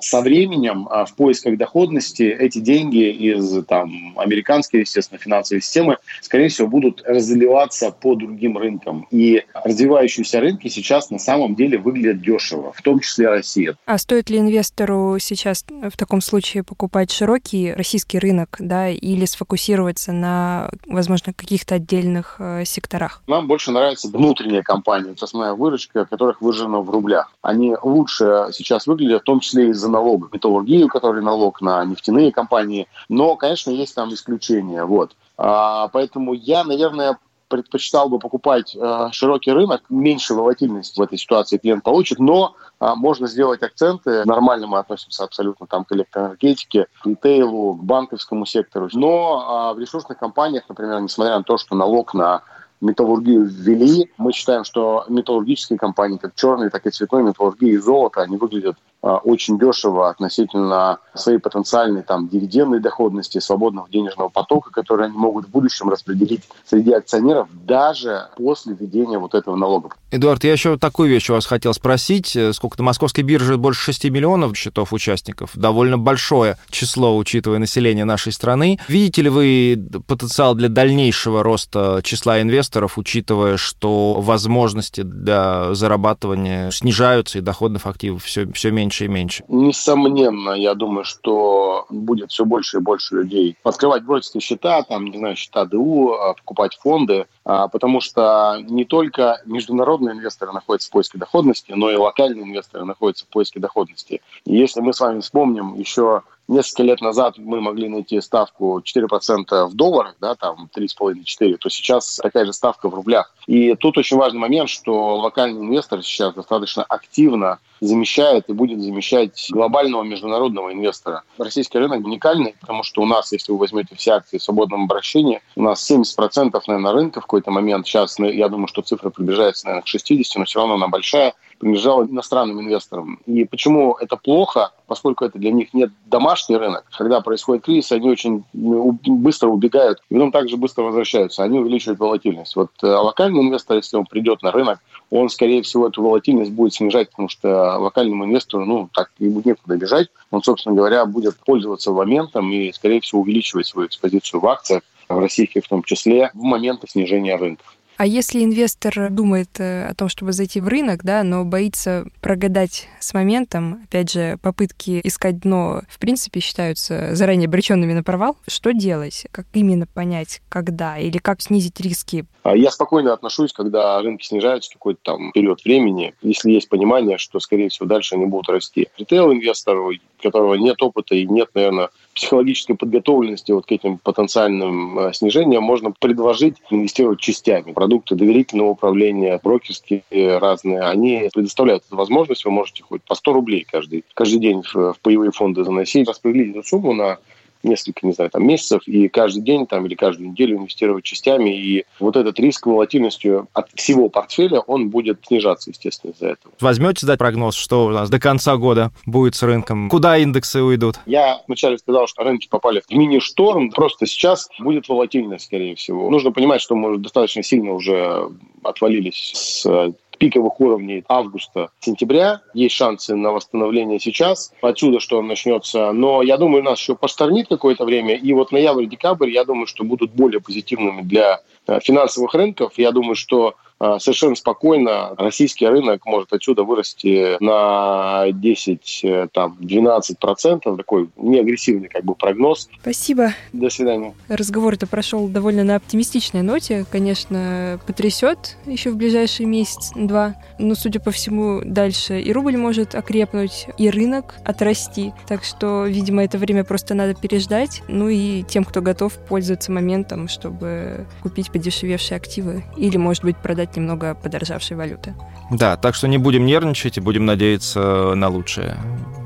со 0.00 0.20
временем 0.20 0.88
а, 0.90 1.04
в 1.04 1.14
поисках 1.14 1.56
доходности 1.58 2.22
эти 2.22 2.58
деньги 2.58 3.10
из 3.10 3.64
там, 3.66 4.18
американской, 4.18 4.80
естественно, 4.80 5.18
финансовой 5.18 5.60
системы, 5.60 5.98
скорее 6.20 6.48
всего, 6.48 6.68
будут 6.68 7.02
разливаться 7.04 7.90
по 7.90 8.14
другим 8.14 8.56
рынкам. 8.56 9.06
И 9.10 9.44
развивающиеся 9.52 10.40
рынки 10.40 10.68
сейчас 10.68 11.10
на 11.10 11.18
самом 11.18 11.54
деле 11.54 11.78
выглядят 11.78 12.22
дешево, 12.22 12.72
в 12.72 12.82
том 12.82 13.00
числе 13.00 13.28
Россия. 13.28 13.76
А 13.86 13.98
стоит 13.98 14.30
ли 14.30 14.38
инвестору 14.38 15.18
сейчас 15.18 15.64
в 15.68 15.96
таком 15.96 16.20
случае 16.20 16.62
покупать 16.64 17.10
широкий 17.10 17.72
российский 17.72 18.18
рынок, 18.18 18.56
да, 18.58 18.88
или 18.88 19.24
сфокусироваться 19.24 20.12
на, 20.12 20.70
возможно, 20.86 21.32
каких-то 21.32 21.76
отдельных 21.76 22.36
э, 22.38 22.64
секторах? 22.64 23.22
Нам 23.26 23.46
больше 23.46 23.70
нравятся 23.70 24.08
внутренние 24.08 24.62
компании, 24.62 25.14
основная 25.20 25.54
выручка 25.54 26.04
которых 26.06 26.40
выражена 26.40 26.80
в 26.80 26.90
рублях. 26.90 27.32
Они 27.42 27.74
лучше 27.82 28.48
сейчас 28.52 28.86
выглядят, 28.86 29.22
в 29.22 29.24
том 29.24 29.40
числе 29.40 29.70
и 29.70 29.73
из-за 29.74 29.90
налога. 29.90 30.28
Металлургию, 30.32 30.88
который 30.88 31.22
налог 31.22 31.60
на 31.60 31.84
нефтяные 31.84 32.32
компании. 32.32 32.88
Но, 33.08 33.36
конечно, 33.36 33.70
есть 33.70 33.94
там 33.94 34.12
исключения. 34.12 34.84
Вот. 34.84 35.16
А, 35.36 35.88
поэтому 35.88 36.32
я, 36.32 36.64
наверное, 36.64 37.18
предпочитал 37.48 38.08
бы 38.08 38.18
покупать 38.18 38.74
э, 38.74 39.08
широкий 39.12 39.52
рынок, 39.52 39.82
меньше 39.88 40.34
волатильности 40.34 40.98
в 40.98 41.02
этой 41.02 41.18
ситуации 41.18 41.58
клиент 41.58 41.84
получит, 41.84 42.18
но 42.18 42.56
э, 42.80 42.94
можно 42.96 43.28
сделать 43.28 43.62
акценты. 43.62 44.24
Нормально 44.24 44.66
мы 44.66 44.78
относимся 44.78 45.24
абсолютно 45.24 45.66
там 45.66 45.84
к 45.84 45.92
электроэнергетике, 45.92 46.86
к 47.02 47.06
ритейлу, 47.06 47.74
к 47.74 47.84
банковскому 47.84 48.46
сектору. 48.46 48.88
Но 48.94 49.70
э, 49.70 49.76
в 49.76 49.78
ресурсных 49.78 50.18
компаниях, 50.18 50.64
например, 50.68 51.00
несмотря 51.00 51.36
на 51.36 51.44
то, 51.44 51.56
что 51.58 51.76
налог 51.76 52.14
на 52.14 52.42
металлургию 52.80 53.44
ввели. 53.44 54.10
Мы 54.18 54.32
считаем, 54.32 54.64
что 54.64 55.04
металлургические 55.08 55.78
компании, 55.78 56.18
как 56.18 56.34
черные, 56.34 56.70
так 56.70 56.86
и 56.86 56.90
цветной 56.90 57.22
металлургии 57.22 57.70
и 57.70 57.78
золото, 57.78 58.22
они 58.22 58.36
выглядят 58.36 58.76
очень 59.04 59.58
дешево 59.58 60.08
относительно 60.08 60.98
своей 61.14 61.38
потенциальной 61.38 62.02
там, 62.02 62.28
дивидендной 62.28 62.80
доходности, 62.80 63.38
свободного 63.38 63.88
денежного 63.88 64.30
потока, 64.30 64.70
который 64.70 65.06
они 65.06 65.16
могут 65.16 65.46
в 65.46 65.50
будущем 65.50 65.90
распределить 65.90 66.42
среди 66.64 66.92
акционеров 66.92 67.48
даже 67.52 68.28
после 68.36 68.74
введения 68.74 69.18
вот 69.18 69.34
этого 69.34 69.56
налога. 69.56 69.90
Эдуард, 70.10 70.44
я 70.44 70.52
еще 70.52 70.78
такую 70.78 71.10
вещь 71.10 71.28
у 71.28 71.34
вас 71.34 71.44
хотел 71.44 71.74
спросить. 71.74 72.36
Сколько 72.52 72.78
на 72.78 72.84
московской 72.84 73.24
бирже 73.24 73.58
больше 73.58 73.82
6 73.82 74.04
миллионов 74.04 74.56
счетов 74.56 74.92
участников. 74.92 75.50
Довольно 75.54 75.98
большое 75.98 76.56
число, 76.70 77.16
учитывая 77.16 77.58
население 77.58 78.04
нашей 78.04 78.32
страны. 78.32 78.78
Видите 78.88 79.22
ли 79.22 79.28
вы 79.28 79.88
потенциал 80.06 80.54
для 80.54 80.68
дальнейшего 80.68 81.42
роста 81.42 82.00
числа 82.02 82.40
инвесторов, 82.40 82.96
учитывая, 82.96 83.56
что 83.56 84.20
возможности 84.20 85.02
для 85.02 85.74
зарабатывания 85.74 86.70
снижаются 86.70 87.38
и 87.38 87.42
доходных 87.42 87.86
активов 87.86 88.24
все, 88.24 88.50
все 88.52 88.70
меньше 88.70 88.93
меньше 88.94 89.04
и 89.04 89.08
меньше? 89.08 89.44
Несомненно, 89.48 90.52
я 90.52 90.74
думаю, 90.74 91.04
что 91.04 91.86
будет 91.90 92.30
все 92.30 92.44
больше 92.44 92.78
и 92.78 92.80
больше 92.80 93.16
людей 93.16 93.56
открывать 93.64 94.04
брокерские 94.04 94.40
счета, 94.40 94.82
там, 94.82 95.06
не 95.06 95.18
знаю, 95.18 95.36
счета 95.36 95.64
ДУ, 95.64 96.12
а, 96.12 96.34
покупать 96.34 96.76
фонды, 96.76 97.26
а, 97.44 97.68
потому 97.68 98.00
что 98.00 98.58
не 98.62 98.84
только 98.84 99.40
международные 99.46 100.14
инвесторы 100.14 100.52
находятся 100.52 100.88
в 100.88 100.92
поиске 100.92 101.18
доходности, 101.18 101.72
но 101.72 101.90
и 101.90 101.96
локальные 101.96 102.44
инвесторы 102.44 102.84
находятся 102.84 103.24
в 103.24 103.28
поиске 103.28 103.60
доходности. 103.60 104.20
И 104.44 104.56
если 104.56 104.80
мы 104.80 104.92
с 104.92 105.00
вами 105.00 105.20
вспомним 105.20 105.74
еще 105.74 106.22
несколько 106.48 106.82
лет 106.82 107.00
назад 107.00 107.38
мы 107.38 107.60
могли 107.60 107.88
найти 107.88 108.20
ставку 108.20 108.80
4% 108.80 109.66
в 109.66 109.74
долларах, 109.74 110.14
да, 110.20 110.34
там 110.34 110.68
3,5-4, 110.74 111.56
то 111.56 111.68
сейчас 111.68 112.18
такая 112.22 112.44
же 112.46 112.52
ставка 112.52 112.88
в 112.88 112.94
рублях. 112.94 113.34
И 113.46 113.74
тут 113.74 113.98
очень 113.98 114.16
важный 114.16 114.40
момент, 114.40 114.68
что 114.70 115.16
локальный 115.16 115.60
инвестор 115.60 116.02
сейчас 116.02 116.34
достаточно 116.34 116.82
активно 116.84 117.58
замещает 117.80 118.48
и 118.48 118.52
будет 118.52 118.80
замещать 118.80 119.48
глобального 119.50 120.02
международного 120.02 120.72
инвестора. 120.72 121.22
Российский 121.38 121.78
рынок 121.78 122.04
уникальный, 122.04 122.54
потому 122.60 122.82
что 122.82 123.02
у 123.02 123.06
нас, 123.06 123.32
если 123.32 123.52
вы 123.52 123.58
возьмете 123.58 123.94
все 123.94 124.12
акции 124.12 124.38
в 124.38 124.42
свободном 124.42 124.84
обращении, 124.84 125.42
у 125.56 125.62
нас 125.62 125.90
70% 125.90 126.60
наверное, 126.66 126.92
рынка 126.92 127.20
в 127.20 127.24
какой-то 127.24 127.50
момент, 127.50 127.86
сейчас 127.86 128.18
я 128.18 128.48
думаю, 128.48 128.68
что 128.68 128.82
цифра 128.82 129.10
приближается, 129.10 129.66
наверное, 129.66 129.82
к 129.82 129.88
60, 129.88 130.36
но 130.38 130.44
все 130.44 130.60
равно 130.60 130.74
она 130.74 130.88
большая, 130.88 131.34
принадлежала 131.64 132.04
иностранным 132.04 132.60
инвесторам. 132.60 133.18
И 133.24 133.46
почему 133.46 133.96
это 133.98 134.16
плохо? 134.16 134.72
Поскольку 134.86 135.24
это 135.24 135.38
для 135.38 135.50
них 135.50 135.72
нет 135.72 135.90
домашний 136.04 136.58
рынок. 136.58 136.84
Когда 136.94 137.22
происходит 137.22 137.64
кризис, 137.64 137.90
они 137.90 138.10
очень 138.10 138.44
быстро 138.52 139.48
убегают 139.48 140.02
и 140.10 140.14
потом 140.14 140.30
также 140.30 140.58
быстро 140.58 140.82
возвращаются. 140.82 141.42
Они 141.42 141.58
увеличивают 141.58 141.98
волатильность. 141.98 142.54
Вот 142.54 142.68
э, 142.82 142.86
локальный 142.86 143.40
инвестор, 143.40 143.78
если 143.78 143.96
он 143.96 144.04
придет 144.04 144.42
на 144.42 144.52
рынок, 144.52 144.78
он, 145.10 145.30
скорее 145.30 145.62
всего, 145.62 145.88
эту 145.88 146.02
волатильность 146.02 146.52
будет 146.52 146.74
снижать, 146.74 147.08
потому 147.08 147.30
что 147.30 147.78
локальному 147.78 148.26
инвестору, 148.26 148.66
ну, 148.66 148.90
так 148.92 149.10
ему 149.18 149.40
некуда 149.42 149.78
бежать. 149.78 150.08
Он, 150.30 150.42
собственно 150.42 150.76
говоря, 150.76 151.06
будет 151.06 151.36
пользоваться 151.46 151.92
моментом 151.92 152.52
и, 152.52 152.72
скорее 152.72 153.00
всего, 153.00 153.22
увеличивать 153.22 153.66
свою 153.66 153.88
экспозицию 153.88 154.40
в 154.40 154.46
акциях, 154.46 154.82
в 155.08 155.18
российских 155.18 155.64
в 155.64 155.68
том 155.68 155.82
числе, 155.82 156.30
в 156.34 156.42
моменты 156.42 156.86
снижения 156.88 157.36
рынков. 157.36 157.74
А 157.96 158.06
если 158.06 158.42
инвестор 158.42 159.08
думает 159.10 159.60
э, 159.60 159.86
о 159.86 159.94
том, 159.94 160.08
чтобы 160.08 160.32
зайти 160.32 160.60
в 160.60 160.66
рынок, 160.66 161.04
да, 161.04 161.22
но 161.22 161.44
боится 161.44 162.06
прогадать 162.20 162.88
с 162.98 163.14
моментом, 163.14 163.82
опять 163.84 164.10
же, 164.10 164.36
попытки 164.42 165.00
искать 165.04 165.40
дно, 165.40 165.82
в 165.88 165.98
принципе, 166.00 166.40
считаются 166.40 167.14
заранее 167.14 167.46
обреченными 167.46 167.92
на 167.92 168.02
провал, 168.02 168.36
что 168.48 168.72
делать? 168.72 169.26
Как 169.30 169.46
именно 169.52 169.86
понять, 169.86 170.42
когда? 170.48 170.98
Или 170.98 171.18
как 171.18 171.40
снизить 171.40 171.80
риски? 171.80 172.26
А 172.42 172.56
я 172.56 172.70
спокойно 172.70 173.12
отношусь, 173.12 173.52
когда 173.52 174.00
рынки 174.02 174.24
снижаются 174.26 174.72
какой-то 174.72 175.00
там 175.02 175.32
период 175.32 175.64
времени, 175.64 176.14
если 176.20 176.50
есть 176.50 176.68
понимание, 176.68 177.16
что, 177.16 177.38
скорее 177.38 177.68
всего, 177.68 177.86
дальше 177.86 178.16
они 178.16 178.26
будут 178.26 178.48
расти. 178.48 178.88
Ритейл-инвестору, 178.98 179.92
у 179.92 180.22
которого 180.22 180.54
нет 180.54 180.82
опыта 180.82 181.14
и 181.14 181.26
нет, 181.26 181.50
наверное, 181.54 181.90
психологической 182.14 182.76
подготовленности 182.76 183.52
вот 183.52 183.66
к 183.66 183.72
этим 183.72 183.98
потенциальным 183.98 184.98
э, 184.98 185.12
снижениям 185.12 185.62
можно 185.62 185.90
предложить 185.90 186.56
инвестировать 186.70 187.20
частями. 187.20 187.72
Продукты 187.72 188.14
доверительного 188.14 188.70
управления, 188.70 189.40
брокерские 189.42 190.02
разные, 190.38 190.80
они 190.80 191.28
предоставляют 191.32 191.84
эту 191.86 191.96
возможность. 191.96 192.44
Вы 192.44 192.50
можете 192.50 192.82
хоть 192.82 193.02
по 193.02 193.14
100 193.14 193.32
рублей 193.32 193.66
каждый, 193.70 194.04
каждый 194.14 194.38
день 194.38 194.62
в, 194.62 194.94
паевые 195.02 195.32
фонды 195.32 195.64
заносить, 195.64 196.08
распределить 196.08 196.56
эту 196.56 196.66
сумму 196.66 196.94
на 196.94 197.18
несколько, 197.64 198.06
не 198.06 198.12
знаю, 198.12 198.30
там, 198.30 198.46
месяцев, 198.46 198.82
и 198.86 199.08
каждый 199.08 199.42
день 199.42 199.66
там, 199.66 199.86
или 199.86 199.94
каждую 199.94 200.30
неделю 200.30 200.58
инвестировать 200.58 201.04
частями. 201.04 201.50
И 201.50 201.84
вот 201.98 202.16
этот 202.16 202.38
риск 202.38 202.66
волатильностью 202.66 203.48
от 203.52 203.68
всего 203.74 204.08
портфеля, 204.08 204.60
он 204.60 204.90
будет 204.90 205.20
снижаться, 205.26 205.70
естественно, 205.70 206.12
из-за 206.12 206.28
этого. 206.28 206.54
Возьмете 206.60 207.06
дать 207.06 207.18
прогноз, 207.18 207.54
что 207.54 207.86
у 207.86 207.90
нас 207.90 208.10
до 208.10 208.20
конца 208.20 208.56
года 208.56 208.92
будет 209.06 209.34
с 209.34 209.42
рынком? 209.42 209.88
Куда 209.88 210.16
индексы 210.18 210.62
уйдут? 210.62 210.96
Я 211.06 211.40
вначале 211.46 211.78
сказал, 211.78 212.06
что 212.06 212.22
рынки 212.22 212.48
попали 212.48 212.82
в 212.86 212.90
мини-шторм. 212.92 213.70
Просто 213.70 214.06
сейчас 214.06 214.48
будет 214.58 214.88
волатильность, 214.88 215.46
скорее 215.46 215.74
всего. 215.74 216.10
Нужно 216.10 216.32
понимать, 216.32 216.60
что 216.60 216.74
мы 216.74 216.98
достаточно 216.98 217.42
сильно 217.42 217.72
уже 217.72 218.28
отвалились 218.62 219.32
с 219.34 219.92
пиковых 220.18 220.60
уровней 220.60 221.04
августа-сентября. 221.08 222.40
Есть 222.54 222.74
шансы 222.74 223.14
на 223.14 223.32
восстановление 223.32 224.00
сейчас. 224.00 224.52
Отсюда 224.62 225.00
что 225.00 225.20
начнется. 225.22 225.92
Но 225.92 226.22
я 226.22 226.36
думаю, 226.36 226.62
нас 226.62 226.78
еще 226.78 226.94
посторнит 226.94 227.48
какое-то 227.48 227.84
время. 227.84 228.14
И 228.14 228.32
вот 228.32 228.52
ноябрь-декабрь, 228.52 229.30
я 229.30 229.44
думаю, 229.44 229.66
что 229.66 229.84
будут 229.84 230.12
более 230.12 230.40
позитивными 230.40 231.02
для 231.02 231.40
э, 231.66 231.80
финансовых 231.80 232.34
рынков. 232.34 232.72
Я 232.76 232.92
думаю, 232.92 233.14
что 233.14 233.54
совершенно 233.78 234.34
спокойно 234.34 235.14
российский 235.16 235.66
рынок 235.66 236.04
может 236.06 236.32
отсюда 236.32 236.64
вырасти 236.64 237.36
на 237.42 238.24
10-12%. 238.28 240.60
Э, 240.64 240.76
Такой 240.76 241.08
неагрессивный 241.16 241.88
как 241.88 242.04
бы 242.04 242.14
прогноз. 242.14 242.68
Спасибо. 242.80 243.32
До 243.52 243.70
свидания. 243.70 244.14
Разговор 244.28 244.74
это 244.74 244.86
прошел 244.86 245.28
довольно 245.28 245.64
на 245.64 245.76
оптимистичной 245.76 246.42
ноте. 246.42 246.84
Конечно, 246.90 247.80
потрясет 247.86 248.56
еще 248.66 248.90
в 248.90 248.96
ближайший 248.96 249.46
месяц-два. 249.46 250.36
Но, 250.58 250.74
судя 250.74 251.00
по 251.00 251.10
всему, 251.10 251.60
дальше 251.64 252.20
и 252.20 252.32
рубль 252.32 252.56
может 252.56 252.94
окрепнуть, 252.94 253.66
и 253.78 253.90
рынок 253.90 254.34
отрасти. 254.44 255.12
Так 255.26 255.44
что, 255.44 255.86
видимо, 255.86 256.24
это 256.24 256.38
время 256.38 256.64
просто 256.64 256.94
надо 256.94 257.14
переждать. 257.14 257.82
Ну 257.88 258.08
и 258.08 258.42
тем, 258.42 258.64
кто 258.64 258.80
готов 258.80 259.12
пользоваться 259.28 259.72
моментом, 259.72 260.28
чтобы 260.28 261.06
купить 261.22 261.50
подешевевшие 261.50 262.16
активы 262.16 262.64
или, 262.76 262.96
может 262.96 263.24
быть, 263.24 263.36
продать 263.36 263.63
продать 263.64 263.76
немного 263.76 264.14
подорожавшей 264.14 264.76
валюты. 264.76 265.14
Да, 265.50 265.76
так 265.76 265.94
что 265.94 266.08
не 266.08 266.18
будем 266.18 266.46
нервничать 266.46 266.98
и 266.98 267.00
будем 267.00 267.24
надеяться 267.24 268.14
на 268.14 268.28
лучшее. 268.28 268.76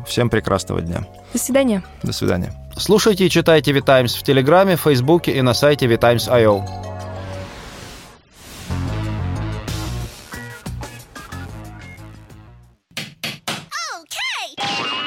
Всем 0.07 0.31
прекрасного 0.31 0.81
дня. 0.81 1.07
До 1.33 1.39
свидания. 1.39 1.83
До 2.03 2.13
свидания. 2.13 2.53
Слушайте 2.77 3.27
и 3.27 3.31
читайте 3.31 3.73
Витаймс 3.73 4.15
в 4.15 4.23
Телеграме, 4.23 4.77
Фейсбуке 4.77 5.33
и 5.33 5.43
на 5.43 5.55
сайте 5.55 5.87
VTimes.io. 5.87 6.65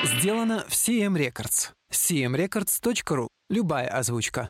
Сделано 0.03 0.63
в 0.67 0.73
CM 0.73 1.15
Records. 1.15 1.69
cmrecords.ru. 1.91 3.27
Любая 3.49 3.87
озвучка. 3.87 4.49